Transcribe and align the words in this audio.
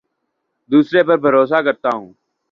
دوسروں 0.69 1.03
پر 1.07 1.17
بھروسہ 1.23 1.59
کرتا 1.65 1.89
ہوں 1.97 2.09